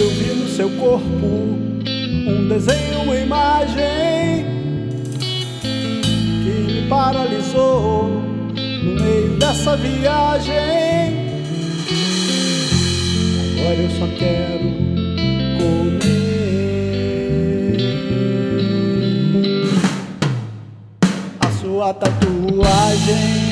Eu 0.00 0.10
vi 0.10 0.32
no 0.32 0.48
seu 0.48 0.70
corpo 0.70 1.26
um 1.26 2.48
desenho, 2.48 3.02
uma 3.02 3.16
imagem 3.16 4.46
que 6.44 6.72
me 6.72 6.86
paralisou 6.88 8.04
no 8.04 8.94
meio 8.94 9.36
dessa 9.40 9.76
viagem. 9.76 10.54
Agora 13.58 13.74
eu 13.74 13.90
só 13.98 14.06
quero 14.16 14.72
comer. 15.58 16.18
A 21.40 21.50
sua 21.60 21.92
tatuagem. 21.94 23.47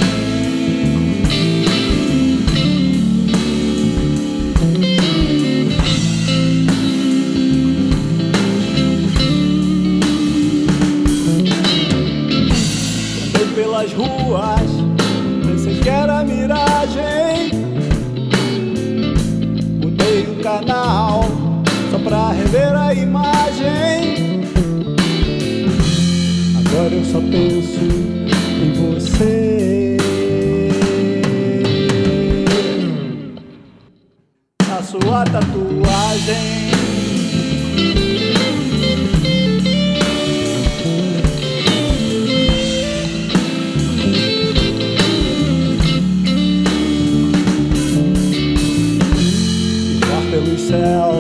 Pelas 13.56 13.90
ruas, 13.94 14.70
pensei 15.46 15.80
que 15.80 15.88
era 15.88 16.22
miragem. 16.22 17.50
Mudei 19.82 20.24
o 20.24 20.42
canal 20.42 21.24
só 21.90 21.98
pra 22.00 22.32
rever 22.32 22.76
a 22.76 22.92
imagem. 22.92 24.44
Agora 26.58 26.94
eu 26.94 27.04
só 27.06 27.18
penso 27.18 27.80
em 28.62 28.72
você. 28.74 29.96
A 34.70 34.82
sua 34.82 35.24
tatuagem. 35.24 36.65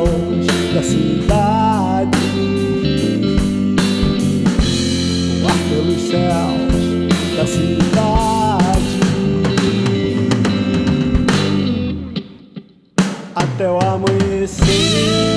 Céus 0.06 0.46
da 0.74 0.82
cidade, 0.82 2.18
voar 5.40 5.58
pelos 5.68 6.02
céus 6.02 7.36
da 7.36 7.46
cidade, 7.46 9.00
até 13.34 13.70
o 13.70 13.78
amanhecer. 13.80 15.35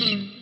Mm-hmm. 0.00 0.39